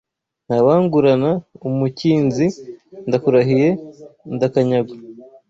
Ntawangurana 0.47 1.31
umukinzi 1.67 2.45
ndakurahiye 3.07 3.69
ndakanyagwa 4.35 4.95